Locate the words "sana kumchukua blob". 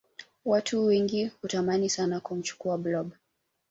1.89-3.11